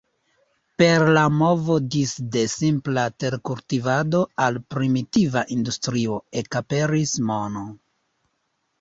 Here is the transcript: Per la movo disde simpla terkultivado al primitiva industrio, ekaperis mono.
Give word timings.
Per 0.81 1.03
la 1.17 1.25
movo 1.41 1.75
disde 1.97 2.43
simpla 2.55 3.05
terkultivado 3.25 4.25
al 4.49 4.59
primitiva 4.77 5.47
industrio, 5.61 6.21
ekaperis 6.45 7.19
mono. 7.33 7.71